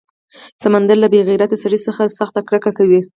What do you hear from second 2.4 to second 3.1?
کرکه کوي.